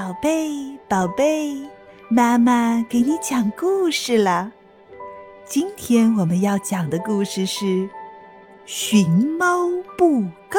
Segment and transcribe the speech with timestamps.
[0.00, 1.54] 宝贝，宝贝，
[2.08, 4.50] 妈妈给你讲故事了。
[5.44, 7.66] 今天我们要讲的故事是
[8.64, 9.68] 《寻猫
[9.98, 10.58] 布告》。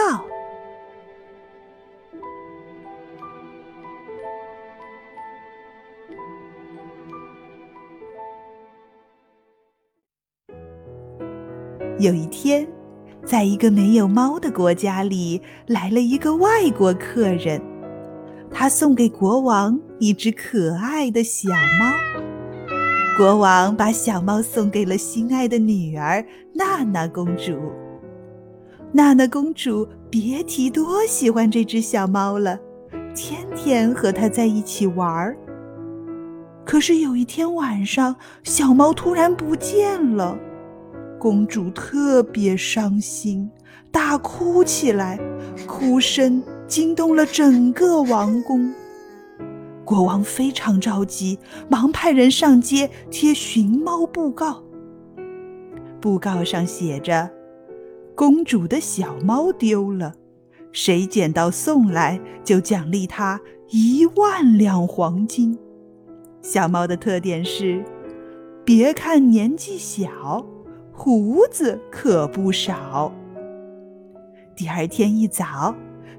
[11.98, 12.68] 有一天，
[13.26, 17.71] 在一个没有猫的国家里，来了一个外国客人。
[18.54, 21.92] 他送给国王一只可爱的小猫。
[23.18, 27.54] 国王把小猫送给了心爱的女儿娜娜公主。
[28.92, 32.60] 娜娜公主别提多喜欢这只小猫了，
[33.16, 35.38] 天天和它在一起玩儿。
[36.66, 40.38] 可是有一天晚上，小猫突然不见了，
[41.20, 43.50] 公主特别伤心，
[43.92, 45.20] 大哭起来，
[45.68, 46.44] 哭声。
[46.72, 48.74] 惊动了整个王宫，
[49.84, 54.64] 国王非常着急，忙派人上街贴寻猫布告。
[56.00, 57.30] 布告上写着
[58.16, 60.14] ：“公主的小猫丢了，
[60.72, 63.42] 谁捡到送来就奖励他
[63.72, 65.60] 一万两黄金。
[66.42, 67.84] 小猫的特点是，
[68.64, 70.46] 别看年纪小，
[70.94, 73.12] 胡子可不少。”
[74.56, 75.76] 第二天一早。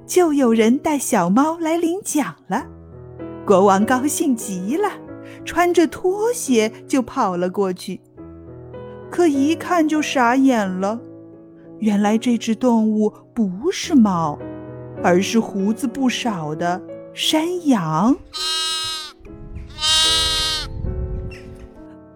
[0.06, 2.66] 就有人带小猫来领奖了，
[3.46, 4.90] 国王高兴极了，
[5.44, 8.00] 穿着拖鞋就跑了过去。
[9.10, 11.00] 可一看就傻眼了，
[11.78, 14.38] 原来这只动物不是猫，
[15.02, 16.82] 而是胡子不少的
[17.14, 18.16] 山羊。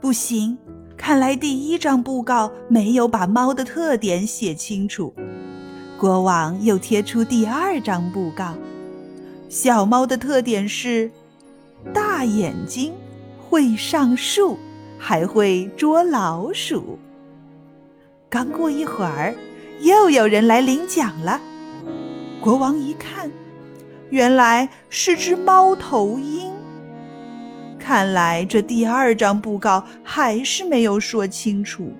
[0.00, 0.56] 不行，
[0.96, 5.14] 看来第一张布告没有把猫的特点写清楚。
[5.98, 8.54] 国王又贴出第二张布告：
[9.48, 11.10] 小猫的特点是
[11.94, 12.92] 大眼睛，
[13.48, 14.58] 会上树，
[14.98, 16.98] 还会捉老鼠。
[18.28, 19.34] 刚过一会儿，
[19.80, 21.40] 又有人来领奖了。
[22.42, 23.30] 国王一看，
[24.10, 26.52] 原来是只猫头鹰。
[27.78, 31.90] 看来这第二张布告还是没有说清楚。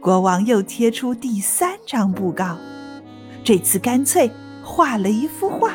[0.00, 2.56] 国王又贴出第三张布告。
[3.46, 4.28] 这次干脆
[4.60, 5.74] 画了一幅画，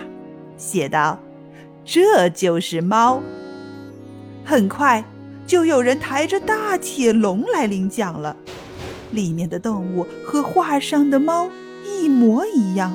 [0.57, 1.17] 写道
[1.85, 3.23] ：“这就是猫。”
[4.43, 5.01] 很快
[5.47, 8.35] 就有人抬着大铁笼来领奖了，
[9.11, 11.49] 里面的动物和画上的猫
[11.85, 12.93] 一模一样，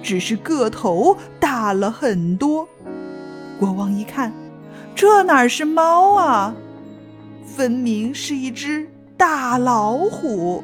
[0.00, 2.68] 只是个头大了很多。
[3.58, 4.32] 国王一看，
[4.94, 6.54] 这哪是猫啊，
[7.44, 10.62] 分明是一只大老虎。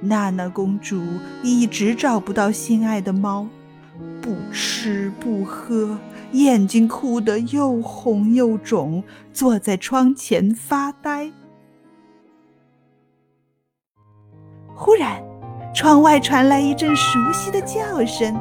[0.00, 1.02] 娜娜公主
[1.42, 3.46] 一直找不到心爱的猫，
[4.22, 5.98] 不吃不喝，
[6.32, 11.30] 眼睛哭得又红又肿，坐在窗前发呆。
[14.74, 15.22] 忽然，
[15.74, 18.34] 窗外传来一阵熟悉的叫声，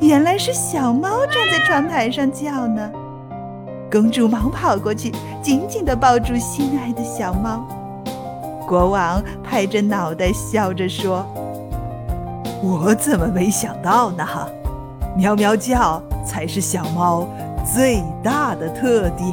[0.00, 2.92] 原来是小猫站在窗台上叫呢。
[3.92, 7.64] 公主忙跑过去，紧紧地抱住心爱的小猫。
[8.66, 11.24] 国王拍着脑袋笑着说
[12.62, 14.26] ：“我怎么没想到呢？
[15.16, 17.28] 喵喵叫才是小猫
[17.64, 19.32] 最大的特点。”